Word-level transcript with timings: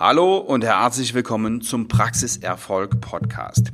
Hallo 0.00 0.36
und 0.36 0.64
herzlich 0.64 1.12
willkommen 1.12 1.60
zum 1.60 1.88
Praxiserfolg 1.88 3.00
Podcast. 3.00 3.72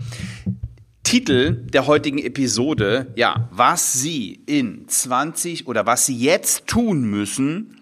Titel 1.03 1.67
der 1.67 1.87
heutigen 1.87 2.17
Episode, 2.17 3.13
ja, 3.15 3.51
was 3.51 3.93
Sie 3.93 4.43
in 4.47 4.89
20 4.89 5.67
oder 5.67 5.85
was 5.85 6.07
Sie 6.07 6.17
jetzt 6.17 6.67
tun 6.67 7.03
müssen, 7.03 7.79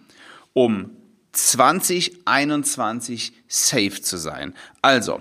um 0.54 0.90
2021 1.30 3.32
safe 3.46 4.02
zu 4.02 4.16
sein. 4.16 4.54
Also, 4.82 5.20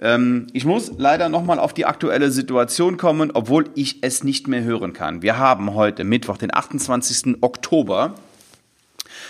ähm, 0.00 0.48
ich 0.52 0.64
muss 0.64 0.90
leider 0.98 1.28
nochmal 1.28 1.60
auf 1.60 1.72
die 1.72 1.86
aktuelle 1.86 2.32
Situation 2.32 2.96
kommen, 2.96 3.30
obwohl 3.30 3.70
ich 3.76 4.02
es 4.02 4.24
nicht 4.24 4.48
mehr 4.48 4.64
hören 4.64 4.92
kann. 4.92 5.22
Wir 5.22 5.38
haben 5.38 5.74
heute 5.74 6.02
Mittwoch, 6.02 6.36
den 6.36 6.52
28. 6.52 7.36
Oktober 7.42 8.16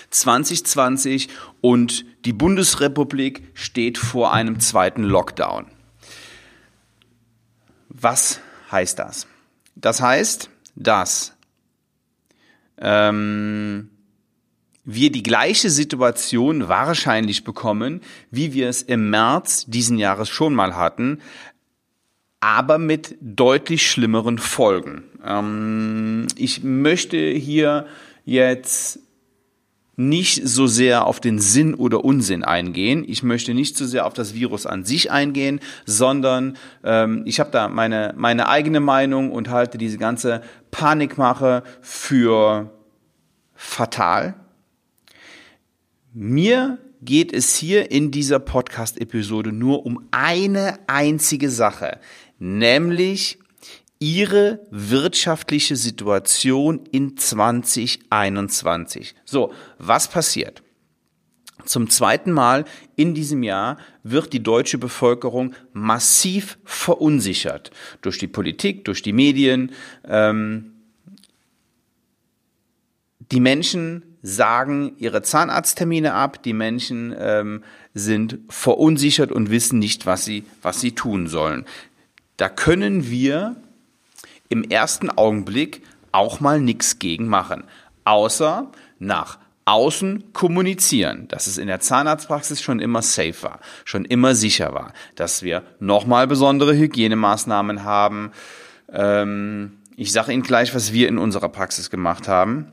2020 0.09 1.29
und 1.61 2.05
die 2.25 2.33
Bundesrepublik 2.33 3.43
steht 3.53 3.97
vor 3.97 4.33
einem 4.33 4.59
zweiten 4.59 5.03
Lockdown. 5.03 5.67
Was 7.89 8.39
heißt 8.71 8.99
das? 8.99 9.27
Das 9.75 10.01
heißt, 10.01 10.49
dass 10.75 11.35
ähm, 12.77 13.89
wir 14.83 15.11
die 15.11 15.23
gleiche 15.23 15.69
Situation 15.69 16.69
wahrscheinlich 16.69 17.43
bekommen, 17.43 18.01
wie 18.31 18.53
wir 18.53 18.69
es 18.69 18.81
im 18.81 19.09
März 19.09 19.65
diesen 19.67 19.97
Jahres 19.97 20.29
schon 20.29 20.53
mal 20.53 20.75
hatten, 20.75 21.19
aber 22.39 22.77
mit 22.77 23.17
deutlich 23.19 23.89
schlimmeren 23.89 24.37
Folgen. 24.37 25.03
Ähm, 25.25 26.27
ich 26.37 26.63
möchte 26.63 27.17
hier 27.17 27.87
jetzt 28.25 28.99
nicht 29.97 30.47
so 30.47 30.67
sehr 30.67 31.07
auf 31.07 31.19
den 31.19 31.39
Sinn 31.39 31.73
oder 31.73 32.05
Unsinn 32.05 32.43
eingehen. 32.43 33.03
Ich 33.07 33.23
möchte 33.23 33.55
nicht 33.55 33.75
so 33.75 33.85
sehr 33.85 34.05
auf 34.05 34.13
das 34.13 34.35
Virus 34.35 34.67
an 34.67 34.85
sich 34.85 35.11
eingehen, 35.11 35.59
sondern 35.85 36.55
ähm, 36.83 37.23
ich 37.25 37.39
habe 37.39 37.49
da 37.49 37.67
meine, 37.67 38.13
meine 38.15 38.47
eigene 38.47 38.79
Meinung 38.79 39.31
und 39.31 39.49
halte 39.49 39.79
diese 39.79 39.97
ganze 39.97 40.41
Panikmache 40.69 41.63
für 41.81 42.71
fatal. 43.55 44.35
Mir 46.13 46.77
geht 47.01 47.33
es 47.33 47.55
hier 47.55 47.89
in 47.89 48.11
dieser 48.11 48.37
Podcast-Episode 48.37 49.51
nur 49.51 49.83
um 49.85 50.07
eine 50.11 50.77
einzige 50.85 51.49
Sache, 51.49 51.99
nämlich 52.37 53.39
ihre 53.99 54.59
wirtschaftliche 54.69 55.75
Situation 55.75 56.85
in 56.91 57.17
2021. 57.17 59.15
So, 59.25 59.53
was 59.77 60.07
passiert? 60.07 60.63
Zum 61.65 61.89
zweiten 61.89 62.31
Mal 62.31 62.65
in 62.95 63.13
diesem 63.13 63.43
Jahr 63.43 63.77
wird 64.03 64.31
die 64.33 64.41
deutsche 64.43 64.77
Bevölkerung 64.77 65.53
massiv 65.73 66.57
verunsichert 66.63 67.71
durch 68.01 68.17
die 68.17 68.27
Politik, 68.27 68.85
durch 68.85 69.01
die 69.01 69.11
Medien. 69.13 69.71
Ähm, 70.07 70.73
die 73.31 73.41
Menschen 73.41 74.03
sagen 74.21 74.93
ihre 74.97 75.21
Zahnarzttermine 75.21 76.13
ab, 76.13 76.41
die 76.43 76.53
Menschen 76.53 77.13
ähm, 77.17 77.63
sind 77.93 78.39
verunsichert 78.49 79.31
und 79.31 79.49
wissen 79.49 79.79
nicht, 79.79 80.05
was 80.05 80.23
sie, 80.23 80.45
was 80.61 80.79
sie 80.79 80.93
tun 80.93 81.27
sollen. 81.27 81.65
Da 82.37 82.49
können 82.49 83.09
wir 83.09 83.57
im 84.49 84.63
ersten 84.63 85.09
Augenblick 85.09 85.83
auch 86.11 86.39
mal 86.39 86.59
nichts 86.59 86.99
gegen 86.99 87.27
machen, 87.27 87.63
außer 88.05 88.71
nach 88.99 89.39
außen 89.65 90.31
kommunizieren, 90.31 91.27
dass 91.27 91.45
es 91.45 91.57
in 91.57 91.67
der 91.67 91.81
Zahnarztpraxis 91.81 92.61
schon 92.61 92.79
immer 92.79 93.01
safe 93.01 93.43
war, 93.43 93.59
schon 93.83 94.05
immer 94.05 94.33
sicher 94.33 94.73
war, 94.73 94.93
dass 95.15 95.43
wir 95.43 95.63
nochmal 95.79 96.25
besondere 96.25 96.75
Hygienemaßnahmen 96.75 97.83
haben. 97.83 98.31
Ähm, 98.91 99.73
ich 99.97 100.13
sage 100.13 100.31
Ihnen 100.31 100.43
gleich, 100.43 100.73
was 100.73 100.93
wir 100.93 101.09
in 101.09 101.17
unserer 101.17 101.49
Praxis 101.49 101.89
gemacht 101.89 102.29
haben. 102.29 102.71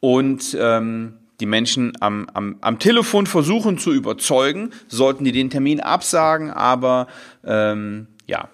Und 0.00 0.56
ähm, 0.58 1.14
die 1.40 1.46
Menschen 1.46 1.92
am, 2.00 2.28
am, 2.34 2.56
am 2.60 2.78
Telefon 2.78 3.26
versuchen 3.26 3.78
zu 3.78 3.92
überzeugen, 3.92 4.70
sollten 4.88 5.24
die 5.24 5.32
den 5.32 5.48
Termin 5.48 5.80
absagen, 5.80 6.50
aber 6.50 7.06
ähm, 7.42 8.08
ja, 8.26 8.50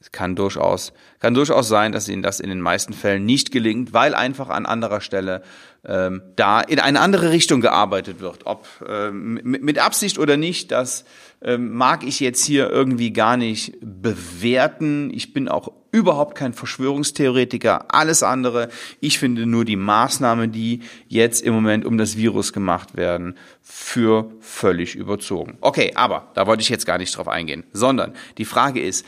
es 0.00 0.12
kann 0.12 0.36
durchaus, 0.36 0.92
kann 1.24 1.32
durchaus 1.32 1.68
sein, 1.68 1.92
dass 1.92 2.06
ihnen 2.06 2.20
das 2.22 2.38
in 2.38 2.50
den 2.50 2.60
meisten 2.60 2.92
Fällen 2.92 3.24
nicht 3.24 3.50
gelingt, 3.50 3.94
weil 3.94 4.14
einfach 4.14 4.50
an 4.50 4.66
anderer 4.66 5.00
Stelle 5.00 5.40
ähm, 5.86 6.20
da 6.36 6.60
in 6.60 6.78
eine 6.78 7.00
andere 7.00 7.30
Richtung 7.30 7.62
gearbeitet 7.62 8.20
wird. 8.20 8.40
Ob 8.44 8.68
ähm, 8.86 9.40
mit, 9.42 9.78
Absicht 9.78 10.18
oder 10.18 10.36
nicht, 10.36 10.70
das 10.70 11.06
ähm, 11.40 11.72
mag 11.72 12.04
ich 12.04 12.20
jetzt 12.20 12.44
hier 12.44 12.68
irgendwie 12.68 13.10
gar 13.10 13.38
nicht 13.38 13.72
bewerten. 13.80 15.10
Ich 15.14 15.32
bin 15.32 15.48
auch 15.48 15.72
überhaupt 15.92 16.36
kein 16.36 16.52
Verschwörungstheoretiker, 16.52 17.86
alles 17.88 18.22
andere. 18.22 18.68
Ich 19.00 19.18
finde 19.18 19.46
nur 19.46 19.64
die 19.64 19.76
Maßnahmen, 19.76 20.52
die 20.52 20.80
jetzt 21.08 21.40
im 21.40 21.54
Moment 21.54 21.86
um 21.86 21.96
das 21.96 22.18
Virus 22.18 22.52
gemacht 22.52 22.98
werden, 22.98 23.38
für 23.62 24.30
völlig 24.40 24.94
überzogen. 24.94 25.56
Okay, 25.62 25.92
aber 25.94 26.30
da 26.34 26.46
wollte 26.46 26.60
ich 26.60 26.68
jetzt 26.68 26.84
gar 26.84 26.98
nicht 26.98 27.16
drauf 27.16 27.28
eingehen, 27.28 27.64
sondern 27.72 28.12
die 28.36 28.44
Frage 28.44 28.82
ist, 28.82 29.06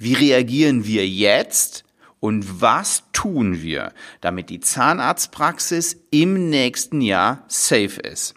wie 0.00 0.14
reagieren 0.14 0.84
wir 0.86 1.06
jetzt 1.06 1.84
und 2.20 2.62
was 2.62 3.02
tun 3.12 3.60
wir, 3.60 3.92
damit 4.22 4.48
die 4.48 4.60
Zahnarztpraxis 4.60 5.98
im 6.10 6.48
nächsten 6.48 7.02
Jahr 7.02 7.44
safe 7.48 8.00
ist? 8.00 8.32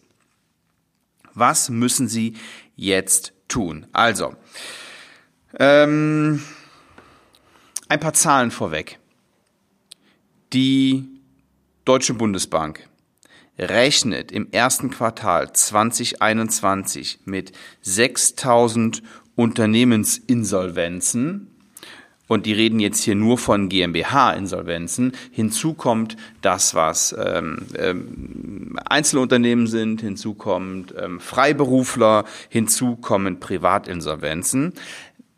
Was 1.33 1.69
müssen 1.69 2.09
Sie 2.09 2.33
jetzt 2.75 3.31
tun? 3.47 3.87
Also, 3.93 4.35
ähm, 5.57 6.43
ein 7.87 7.99
paar 8.01 8.13
Zahlen 8.13 8.51
vorweg. 8.51 8.99
Die 10.51 11.07
Deutsche 11.85 12.13
Bundesbank 12.13 12.89
rechnet 13.57 14.33
im 14.33 14.51
ersten 14.51 14.89
Quartal 14.89 15.53
2021 15.53 17.19
mit 17.23 17.53
6000 17.81 19.01
Unternehmensinsolvenzen 19.35 21.52
und 22.27 22.45
die 22.45 22.53
reden 22.53 22.79
jetzt 22.79 23.03
hier 23.03 23.15
nur 23.15 23.37
von 23.37 23.69
GmbH-Insolvenzen. 23.69 25.11
Hinzu 25.31 25.73
kommt 25.73 26.17
das, 26.41 26.73
was 26.73 27.15
ähm, 27.17 27.65
ähm, 27.77 28.79
Einzelunternehmen 28.85 29.67
sind, 29.67 30.01
hinzu 30.01 30.33
kommt 30.33 30.93
ähm, 30.97 31.19
Freiberufler, 31.19 32.25
hinzu 32.49 32.95
kommen 32.95 33.39
Privatinsolvenzen. 33.39 34.73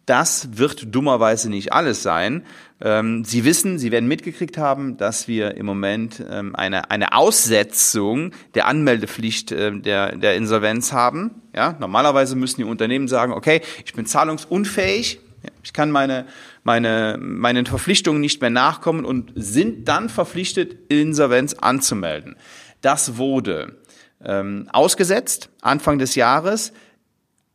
Das 0.06 0.60
wird 0.60 0.94
dummerweise 0.94 1.50
nicht 1.50 1.74
alles 1.74 2.04
sein. 2.04 2.44
Ähm, 2.80 3.26
Sie 3.26 3.44
wissen, 3.44 3.80
Sie 3.80 3.92
werden 3.92 4.08
mitgekriegt 4.08 4.58
haben, 4.58 4.98
dass 4.98 5.28
wir 5.28 5.56
im 5.58 5.66
Moment 5.66 6.24
ähm, 6.30 6.56
eine, 6.56 6.92
eine 6.92 7.14
Aussetzung 7.14 8.32
der 8.54 8.68
Anmeldepflicht 8.68 9.52
äh, 9.52 9.80
der, 9.80 10.16
der 10.16 10.36
Insolvenz 10.36 10.94
haben. 10.94 11.42
Ja, 11.56 11.76
normalerweise 11.80 12.36
müssen 12.36 12.58
die 12.58 12.66
Unternehmen 12.66 13.08
sagen, 13.08 13.34
okay, 13.34 13.62
ich 13.84 13.94
bin 13.94 14.06
zahlungsunfähig, 14.06 15.20
ich 15.64 15.74
kann 15.74 15.92
meine, 15.92 16.26
meine, 16.64 17.18
meinen 17.20 17.66
Verpflichtungen 17.66 18.22
nicht 18.22 18.42
mehr 18.42 18.50
nachkommen 18.50 19.06
und 19.06 19.32
sind 19.36 19.88
dann 19.88 20.10
verpflichtet, 20.10 20.76
Insolvenz 20.90 21.54
anzumelden. 21.54 22.36
Das 22.82 23.18
wurde 23.18 23.78
ähm, 24.24 24.70
ausgesetzt 24.72 25.50
Anfang 25.62 26.00
des 26.00 26.16
Jahres. 26.16 26.74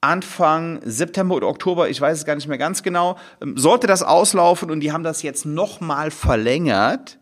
Anfang 0.03 0.81
September 0.83 1.35
oder 1.35 1.49
Oktober, 1.49 1.91
ich 1.91 2.01
weiß 2.01 2.19
es 2.19 2.25
gar 2.25 2.35
nicht 2.35 2.49
mehr 2.49 2.57
ganz 2.57 2.83
genau, 2.83 3.19
ähm, 3.43 3.59
sollte 3.59 3.87
das 3.87 4.03
auslaufen 4.03 4.71
und 4.71 4.81
die 4.81 4.93
haben 4.93 5.05
das 5.05 5.23
jetzt 5.23 5.45
nochmal 5.45 6.11
verlängert, 6.11 7.19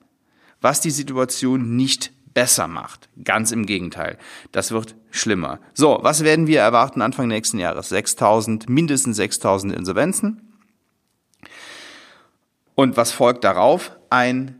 was 0.60 0.80
die 0.80 0.90
Situation 0.90 1.76
nicht 1.76 2.12
besser 2.34 2.68
macht. 2.68 3.08
Ganz 3.24 3.50
im 3.50 3.66
Gegenteil. 3.66 4.16
Das 4.52 4.70
wird 4.70 4.94
schlimmer. 5.10 5.58
So, 5.74 5.98
was 6.02 6.22
werden 6.22 6.46
wir 6.46 6.60
erwarten 6.60 7.02
Anfang 7.02 7.26
nächsten 7.26 7.58
Jahres? 7.58 7.88
6000, 7.88 8.68
mindestens 8.68 9.16
6000 9.16 9.74
Insolvenzen. 9.74 10.47
Und 12.78 12.96
was 12.96 13.10
folgt 13.10 13.42
darauf? 13.42 13.98
Ein 14.08 14.54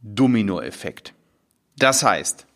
Dominoeffekt. 0.00 1.12
Das 1.76 2.02
heißt, 2.02 2.46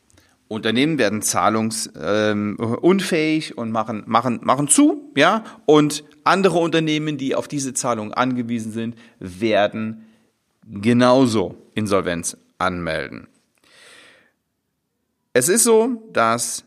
Unternehmen 0.49 0.97
werden 0.97 1.21
zahlungsunfähig 1.21 3.51
ähm, 3.51 3.59
und 3.59 3.71
machen, 3.71 4.05
machen, 4.07 4.41
machen 4.43 4.67
zu, 4.67 5.13
ja, 5.15 5.45
und 5.67 6.05
andere 6.25 6.57
Unternehmen, 6.57 7.19
die 7.19 7.35
auf 7.35 7.49
diese 7.49 7.75
Zahlung 7.75 8.15
angewiesen 8.15 8.73
sind, 8.73 8.97
werden 9.19 10.07
genauso 10.65 11.55
Insolvenz 11.75 12.39
anmelden. 12.57 13.29
Es 15.35 15.51
ist 15.51 15.65
so, 15.65 16.03
dass 16.15 16.65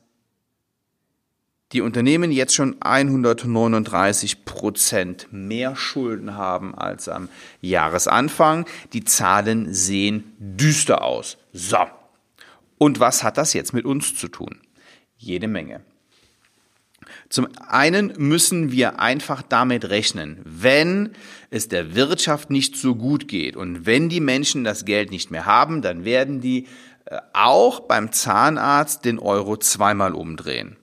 die 1.74 1.82
Unternehmen 1.82 2.32
jetzt 2.32 2.56
schon 2.56 2.78
139 2.80 4.46
Prozent 4.46 5.28
mehr 5.32 5.76
Schulden 5.76 6.36
haben 6.36 6.74
als 6.74 7.10
am 7.10 7.28
Jahresanfang. 7.60 8.66
Die 8.94 9.04
Zahlen 9.04 9.74
sehen 9.74 10.34
düster 10.40 11.04
aus. 11.04 11.38
So. 11.52 11.86
Und 12.78 13.00
was 13.00 13.24
hat 13.24 13.38
das 13.38 13.54
jetzt 13.54 13.74
mit 13.74 13.86
uns 13.86 14.16
zu 14.16 14.30
tun? 14.30 14.62
Jede 15.18 15.48
Menge. 15.48 15.82
Zum 17.30 17.48
einen 17.68 18.14
müssen 18.18 18.72
wir 18.72 19.00
einfach 19.00 19.42
damit 19.42 19.90
rechnen, 19.90 20.40
wenn 20.46 21.12
es 21.50 21.68
der 21.68 21.96
Wirtschaft 21.96 22.50
nicht 22.50 22.76
so 22.78 22.96
gut 22.96 23.28
geht 23.28 23.56
und 23.56 23.86
wenn 23.86 24.10
die 24.10 24.20
Menschen 24.20 24.64
das 24.64 24.86
Geld 24.86 25.12
nicht 25.12 25.32
mehr 25.32 25.46
haben, 25.46 25.82
dann 25.82 26.06
werden 26.06 26.42
die 26.42 26.68
äh, 27.06 27.18
auch 27.34 27.82
beim 27.82 28.12
Zahnarzt 28.12 29.06
den 29.06 29.20
Euro 29.20 29.58
zweimal 29.58 30.14
umdrehen. 30.14 30.78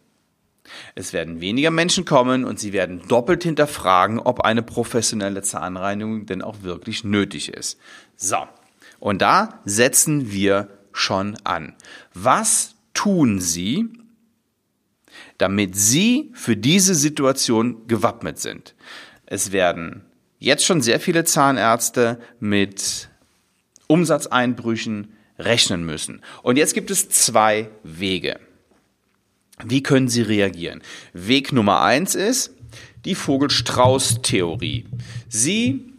Es 0.94 1.12
werden 1.12 1.40
weniger 1.40 1.70
Menschen 1.70 2.04
kommen 2.04 2.44
und 2.44 2.58
sie 2.58 2.72
werden 2.72 3.02
doppelt 3.08 3.42
hinterfragen, 3.42 4.18
ob 4.18 4.40
eine 4.40 4.62
professionelle 4.62 5.42
Zahnreinigung 5.42 6.26
denn 6.26 6.42
auch 6.42 6.62
wirklich 6.62 7.04
nötig 7.04 7.48
ist. 7.48 7.78
So, 8.16 8.38
und 9.00 9.22
da 9.22 9.60
setzen 9.64 10.32
wir 10.32 10.68
schon 10.92 11.36
an. 11.44 11.74
Was 12.14 12.74
tun 12.94 13.40
Sie, 13.40 13.88
damit 15.38 15.76
Sie 15.76 16.30
für 16.34 16.56
diese 16.56 16.94
Situation 16.94 17.86
gewappnet 17.86 18.38
sind? 18.38 18.74
Es 19.26 19.52
werden 19.52 20.04
jetzt 20.38 20.64
schon 20.64 20.80
sehr 20.80 21.00
viele 21.00 21.24
Zahnärzte 21.24 22.20
mit 22.38 23.08
Umsatzeinbrüchen 23.88 25.12
rechnen 25.38 25.84
müssen. 25.84 26.22
Und 26.42 26.56
jetzt 26.56 26.74
gibt 26.74 26.90
es 26.90 27.08
zwei 27.08 27.70
Wege. 27.82 28.38
Wie 29.62 29.82
können 29.82 30.08
Sie 30.08 30.22
reagieren? 30.22 30.82
Weg 31.12 31.52
Nummer 31.52 31.82
eins 31.82 32.14
ist 32.14 32.54
die 33.04 33.14
Vogel-Strauß-Theorie. 33.14 34.86
Sie 35.28 35.92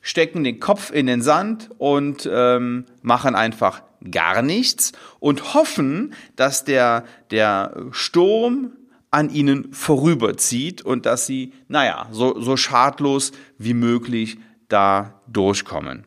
stecken 0.00 0.42
den 0.44 0.58
Kopf 0.58 0.90
in 0.90 1.06
den 1.06 1.22
Sand 1.22 1.70
und 1.78 2.28
ähm, 2.30 2.86
machen 3.02 3.34
einfach 3.34 3.82
gar 4.10 4.42
nichts 4.42 4.92
und 5.20 5.54
hoffen, 5.54 6.14
dass 6.34 6.64
der, 6.64 7.04
der 7.30 7.76
Sturm 7.92 8.72
an 9.12 9.30
ihnen 9.30 9.72
vorüberzieht 9.72 10.82
und 10.82 11.06
dass 11.06 11.26
sie, 11.26 11.52
naja, 11.68 12.08
so, 12.10 12.40
so 12.40 12.56
schadlos 12.56 13.32
wie 13.58 13.74
möglich 13.74 14.38
da 14.68 15.20
durchkommen. 15.28 16.04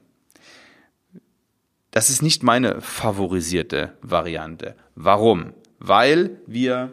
Das 1.92 2.10
ist 2.10 2.22
nicht 2.22 2.44
meine 2.44 2.82
favorisierte 2.82 3.96
Variante. 4.02 4.76
Warum? 4.96 5.54
Weil 5.88 6.42
wir 6.48 6.92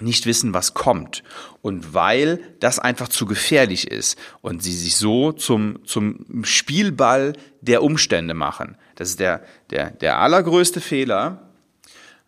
nicht 0.00 0.26
wissen, 0.26 0.54
was 0.54 0.74
kommt 0.74 1.22
und 1.62 1.94
weil 1.94 2.40
das 2.60 2.78
einfach 2.78 3.08
zu 3.08 3.26
gefährlich 3.26 3.90
ist 3.90 4.18
und 4.40 4.62
sie 4.62 4.72
sich 4.72 4.96
so 4.96 5.32
zum, 5.32 5.84
zum 5.84 6.44
Spielball 6.44 7.32
der 7.60 7.82
Umstände 7.82 8.34
machen. 8.34 8.76
Das 8.94 9.08
ist 9.10 9.20
der, 9.20 9.42
der, 9.70 9.90
der 9.90 10.18
allergrößte 10.18 10.80
Fehler. 10.80 11.50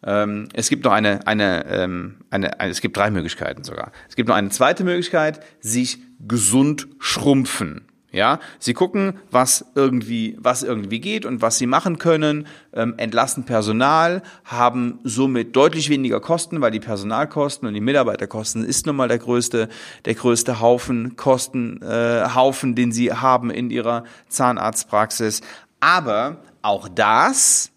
Ähm, 0.03 0.49
es 0.55 0.69
gibt 0.69 0.85
noch 0.85 0.93
eine, 0.93 1.27
eine, 1.27 1.67
ähm, 1.67 2.17
eine, 2.31 2.59
eine, 2.59 2.71
es 2.71 2.81
gibt 2.81 2.97
drei 2.97 3.11
Möglichkeiten 3.11 3.65
sogar. 3.65 3.93
Es 4.09 4.17
gibt 4.17 4.29
noch 4.29 4.37
eine 4.37 4.51
zweite 4.51 4.85
Möglichkeit, 4.85 5.45
sich 5.61 5.99
gesund 6.27 6.89
schrumpfen. 6.99 7.90
Ja, 8.13 8.41
sie 8.59 8.75
gucken, 8.75 9.21
was 9.31 9.65
irgendwie, 9.77 10.37
was 10.41 10.65
irgendwie 10.65 10.99
geht 10.99 11.25
und 11.25 11.43
was 11.43 11.59
sie 11.59 11.67
machen 11.67 11.99
können, 11.99 12.49
ähm, 12.73 12.95
entlassen 12.97 13.45
Personal, 13.45 14.23
haben 14.45 14.99
somit 15.05 15.55
deutlich 15.55 15.91
weniger 15.91 16.21
Kosten, 16.21 16.61
weil 16.61 16.73
die 16.73 16.81
Personalkosten 16.81 17.69
und 17.69 17.75
die 17.75 17.81
Mitarbeiterkosten 17.81 18.65
ist 18.65 18.87
nun 18.87 18.97
mal 18.97 19.07
der 19.07 19.19
größte, 19.19 19.69
der 20.07 20.15
größte 20.15 20.61
Haufen 20.61 21.15
Kosten, 21.15 21.81
äh, 21.83 22.29
Haufen, 22.35 22.75
den 22.75 22.91
sie 22.91 23.13
haben 23.13 23.49
in 23.51 23.71
ihrer 23.71 24.03
Zahnarztpraxis. 24.29 25.41
Aber 25.79 26.43
auch 26.63 26.89
das 26.89 27.71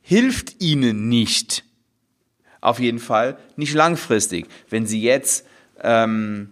hilft 0.00 0.62
ihnen 0.62 1.10
nicht. 1.10 1.64
Auf 2.62 2.78
jeden 2.80 2.98
Fall 2.98 3.36
nicht 3.56 3.74
langfristig. 3.74 4.46
Wenn 4.70 4.86
sie 4.86 5.02
jetzt 5.02 5.46
ähm, 5.82 6.50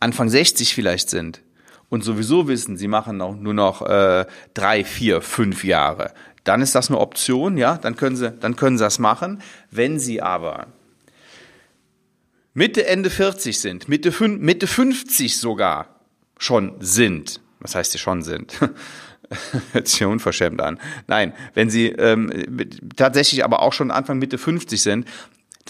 Anfang 0.00 0.28
60 0.28 0.74
vielleicht 0.74 1.10
sind 1.10 1.42
und 1.90 2.02
sowieso 2.02 2.48
wissen, 2.48 2.76
sie 2.76 2.88
machen 2.88 3.18
noch, 3.18 3.36
nur 3.36 3.54
noch 3.54 3.82
äh, 3.82 4.26
drei, 4.54 4.84
vier, 4.84 5.20
fünf 5.20 5.64
Jahre, 5.64 6.12
dann 6.44 6.62
ist 6.62 6.74
das 6.74 6.88
eine 6.88 6.98
Option, 6.98 7.58
ja, 7.58 7.76
dann 7.76 7.96
können 7.96 8.16
sie, 8.16 8.30
dann 8.32 8.56
können 8.56 8.78
sie 8.78 8.84
das 8.84 8.98
machen. 8.98 9.42
Wenn 9.70 9.98
sie 9.98 10.22
aber 10.22 10.68
Mitte, 12.54 12.86
Ende 12.86 13.10
40 13.10 13.60
sind, 13.60 13.88
Mitte, 13.88 14.12
Mitte 14.26 14.66
50 14.66 15.38
sogar 15.38 16.00
schon 16.38 16.76
sind, 16.80 17.40
was 17.60 17.74
heißt 17.74 17.92
sie 17.92 17.98
schon 17.98 18.22
sind? 18.22 18.58
Hört 19.72 19.86
sich 19.86 20.00
ja 20.00 20.08
unverschämt 20.08 20.60
an. 20.60 20.80
Nein, 21.06 21.34
wenn 21.54 21.70
sie 21.70 21.88
ähm, 21.88 22.32
tatsächlich 22.96 23.44
aber 23.44 23.62
auch 23.62 23.72
schon 23.72 23.92
Anfang 23.92 24.18
Mitte 24.18 24.38
50 24.38 24.82
sind, 24.82 25.06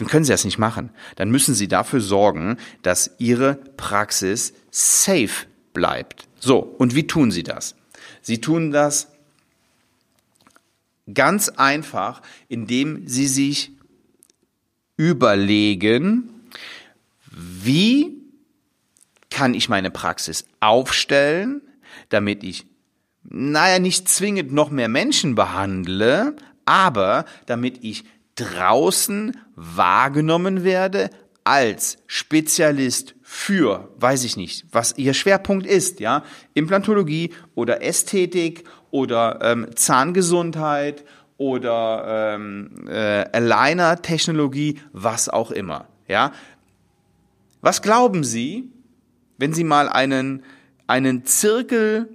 dann 0.01 0.09
können 0.09 0.25
Sie 0.25 0.33
das 0.33 0.47
nicht 0.47 0.59
machen. 0.59 0.91
Dann 1.17 1.31
müssen 1.31 1.55
Sie 1.55 1.69
dafür 1.69 2.01
sorgen, 2.01 2.57
dass 2.81 3.11
Ihre 3.19 3.57
Praxis 3.77 4.55
safe 4.71 5.47
bleibt. 5.75 6.27
So, 6.39 6.59
und 6.61 6.95
wie 6.95 7.07
tun 7.07 7.31
Sie 7.31 7.43
das? 7.43 7.75
Sie 8.23 8.41
tun 8.41 8.71
das 8.71 9.09
ganz 11.13 11.51
einfach, 11.51 12.23
indem 12.49 13.07
Sie 13.07 13.27
sich 13.27 13.73
überlegen, 14.97 16.31
wie 17.31 18.17
kann 19.29 19.53
ich 19.53 19.69
meine 19.69 19.91
Praxis 19.91 20.47
aufstellen, 20.61 21.61
damit 22.09 22.43
ich, 22.43 22.67
naja, 23.23 23.79
nicht 23.79 24.09
zwingend 24.09 24.53
noch 24.53 24.71
mehr 24.71 24.89
Menschen 24.89 25.35
behandle, 25.35 26.37
aber 26.65 27.27
damit 27.45 27.85
ich 27.85 28.05
draußen 28.41 29.37
wahrgenommen 29.55 30.65
werde 30.65 31.11
als 31.45 31.99
Spezialist 32.07 33.15
für, 33.23 33.91
weiß 33.99 34.25
ich 34.25 34.37
nicht, 34.37 34.67
was 34.73 34.97
ihr 34.97 35.15
Schwerpunkt 35.15 35.67
ist, 35.67 36.01
ja, 36.01 36.25
Implantologie 36.55 37.33
oder 37.55 37.83
Ästhetik 37.83 38.65
oder 38.91 39.39
ähm, 39.43 39.69
Zahngesundheit 39.75 41.05
oder 41.37 42.35
ähm, 42.35 42.87
äh, 42.89 43.25
Aligner-Technologie, 43.33 44.81
was 44.93 45.29
auch 45.29 45.51
immer, 45.51 45.87
ja. 46.09 46.33
Was 47.63 47.83
glauben 47.83 48.25
Sie, 48.25 48.71
wenn 49.39 49.53
Sie 49.53 49.65
mal 49.65 49.89
einen, 49.89 50.43
einen 50.87 51.25
Zirkel 51.25 52.09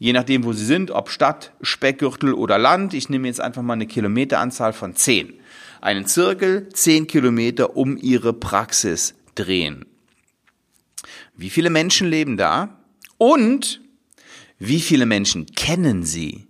je 0.00 0.14
nachdem, 0.14 0.44
wo 0.44 0.52
sie 0.54 0.64
sind, 0.64 0.90
ob 0.90 1.10
Stadt, 1.10 1.52
Speckgürtel 1.60 2.32
oder 2.32 2.58
Land. 2.58 2.94
Ich 2.94 3.10
nehme 3.10 3.28
jetzt 3.28 3.40
einfach 3.40 3.62
mal 3.62 3.74
eine 3.74 3.86
Kilometeranzahl 3.86 4.72
von 4.72 4.96
zehn 4.96 5.39
einen 5.80 6.06
Zirkel 6.06 6.68
zehn 6.70 7.06
Kilometer 7.06 7.76
um 7.76 7.96
ihre 7.96 8.32
Praxis 8.32 9.14
drehen. 9.34 9.86
Wie 11.34 11.50
viele 11.50 11.70
Menschen 11.70 12.08
leben 12.08 12.36
da? 12.36 12.80
Und 13.18 13.80
wie 14.58 14.80
viele 14.80 15.06
Menschen 15.06 15.46
kennen 15.46 16.04
Sie? 16.04 16.46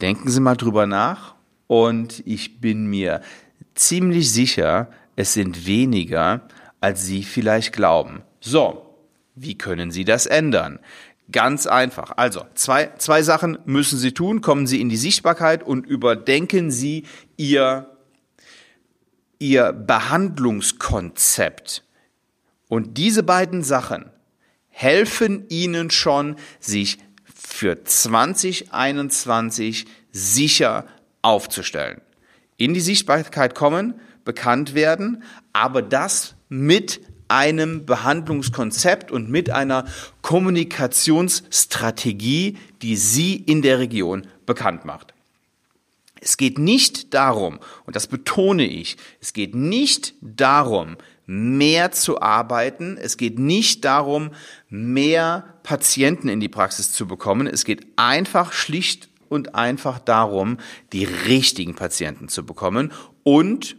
Denken 0.00 0.30
Sie 0.30 0.40
mal 0.40 0.56
drüber 0.56 0.86
nach 0.86 1.34
und 1.66 2.22
ich 2.26 2.60
bin 2.60 2.86
mir 2.86 3.22
ziemlich 3.74 4.30
sicher, 4.30 4.90
es 5.16 5.32
sind 5.32 5.66
weniger, 5.66 6.48
als 6.80 7.06
Sie 7.06 7.22
vielleicht 7.22 7.72
glauben. 7.72 8.22
So, 8.40 8.96
wie 9.34 9.56
können 9.56 9.90
Sie 9.90 10.04
das 10.04 10.26
ändern? 10.26 10.80
Ganz 11.32 11.66
einfach. 11.66 12.12
Also, 12.16 12.46
zwei, 12.54 12.92
zwei 12.98 13.22
Sachen 13.22 13.58
müssen 13.64 13.98
Sie 13.98 14.12
tun. 14.12 14.42
Kommen 14.42 14.66
Sie 14.66 14.80
in 14.80 14.88
die 14.88 14.96
Sichtbarkeit 14.96 15.62
und 15.62 15.86
überdenken 15.86 16.70
Sie 16.70 17.04
Ihr, 17.36 17.90
Ihr 19.38 19.72
Behandlungskonzept. 19.72 21.84
Und 22.68 22.96
diese 22.98 23.22
beiden 23.22 23.62
Sachen 23.62 24.10
helfen 24.68 25.46
Ihnen 25.48 25.90
schon, 25.90 26.36
sich 26.60 26.98
für 27.34 27.82
2021 27.82 29.86
sicher 30.10 30.86
aufzustellen. 31.22 32.02
In 32.56 32.74
die 32.74 32.80
Sichtbarkeit 32.80 33.54
kommen, 33.54 34.00
bekannt 34.24 34.74
werden, 34.74 35.22
aber 35.52 35.82
das 35.82 36.34
mit 36.48 37.00
einem 37.32 37.86
Behandlungskonzept 37.86 39.10
und 39.10 39.30
mit 39.30 39.48
einer 39.50 39.86
Kommunikationsstrategie, 40.20 42.58
die 42.82 42.96
Sie 42.96 43.36
in 43.36 43.62
der 43.62 43.78
Region 43.78 44.26
bekannt 44.44 44.84
macht. 44.84 45.14
Es 46.20 46.36
geht 46.36 46.58
nicht 46.58 47.14
darum, 47.14 47.58
und 47.84 47.96
das 47.96 48.06
betone 48.06 48.66
ich, 48.66 48.98
es 49.20 49.32
geht 49.32 49.54
nicht 49.54 50.12
darum, 50.20 50.98
mehr 51.26 51.92
zu 51.92 52.20
arbeiten. 52.20 52.98
Es 53.00 53.16
geht 53.16 53.38
nicht 53.38 53.84
darum, 53.84 54.30
mehr 54.68 55.44
Patienten 55.62 56.28
in 56.28 56.40
die 56.40 56.48
Praxis 56.48 56.92
zu 56.92 57.06
bekommen. 57.06 57.46
Es 57.46 57.64
geht 57.64 57.86
einfach 57.96 58.52
schlicht 58.52 59.08
und 59.28 59.54
einfach 59.54 59.98
darum, 59.98 60.58
die 60.92 61.04
richtigen 61.04 61.74
Patienten 61.74 62.28
zu 62.28 62.44
bekommen 62.44 62.92
und 63.24 63.76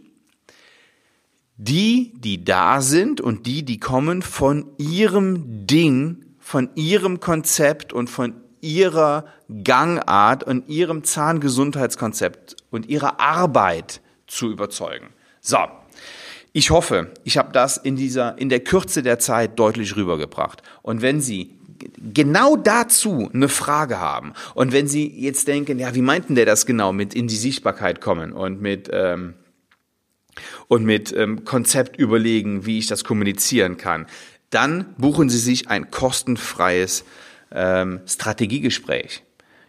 die, 1.56 2.12
die 2.16 2.44
da 2.44 2.80
sind 2.80 3.20
und 3.20 3.46
die, 3.46 3.64
die 3.64 3.78
kommen 3.78 4.22
von 4.22 4.66
ihrem 4.78 5.66
Ding, 5.66 6.24
von 6.40 6.70
ihrem 6.74 7.20
Konzept 7.20 7.92
und 7.92 8.10
von 8.10 8.34
ihrer 8.60 9.26
Gangart 9.62 10.42
und 10.42 10.68
ihrem 10.68 11.04
Zahngesundheitskonzept 11.04 12.56
und 12.70 12.88
ihrer 12.88 13.20
Arbeit 13.20 14.00
zu 14.26 14.50
überzeugen. 14.50 15.08
So, 15.40 15.58
ich 16.52 16.70
hoffe, 16.70 17.12
ich 17.24 17.36
habe 17.36 17.52
das 17.52 17.76
in 17.76 17.96
dieser 17.96 18.38
in 18.38 18.48
der 18.48 18.60
Kürze 18.60 19.02
der 19.02 19.18
Zeit 19.18 19.58
deutlich 19.58 19.96
rübergebracht. 19.96 20.62
Und 20.82 21.02
wenn 21.02 21.20
Sie 21.20 21.50
genau 22.12 22.56
dazu 22.56 23.30
eine 23.32 23.48
Frage 23.48 24.00
haben 24.00 24.32
und 24.54 24.72
wenn 24.72 24.88
Sie 24.88 25.06
jetzt 25.08 25.46
denken, 25.46 25.78
ja, 25.78 25.94
wie 25.94 26.02
meinten 26.02 26.34
der 26.34 26.46
das 26.46 26.64
genau 26.64 26.92
mit 26.92 27.14
in 27.14 27.28
die 27.28 27.36
Sichtbarkeit 27.36 28.00
kommen 28.00 28.32
und 28.32 28.62
mit 28.62 28.88
ähm, 28.92 29.34
und 30.68 30.84
mit 30.84 31.12
ähm, 31.12 31.44
Konzept 31.44 31.96
überlegen, 31.96 32.66
wie 32.66 32.78
ich 32.78 32.86
das 32.86 33.04
kommunizieren 33.04 33.76
kann, 33.76 34.06
dann 34.50 34.94
buchen 34.98 35.28
Sie 35.28 35.38
sich 35.38 35.68
ein 35.68 35.90
kostenfreies 35.90 37.04
ähm, 37.52 38.00
Strategiegespräch. 38.06 39.22